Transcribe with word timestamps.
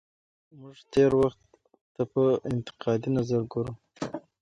موږ 0.59 0.77
تېر 0.93 1.11
وخت 1.21 1.41
ته 1.93 2.03
په 2.11 2.21
انتقادي 2.51 3.09
نظر 3.17 3.41
ګورو. 3.51 3.73